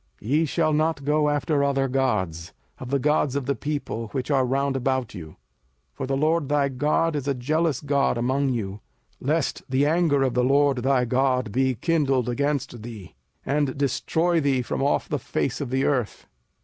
[0.23, 4.31] 05:006:014 Ye shall not go after other gods, of the gods of the people which
[4.31, 5.35] are round about you; 05:006:015
[5.93, 8.79] (For the LORD thy God is a jealous God among you)
[9.19, 13.13] lest the anger of the LORD thy God be kindled against thee,
[13.45, 16.25] and destroy thee from off the face of the earth.